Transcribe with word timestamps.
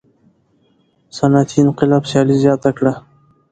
صنعتي 1.17 1.57
انقلاب 1.65 2.03
سیالي 2.09 2.35
زیاته 2.43 2.69
کړه. 2.77 2.93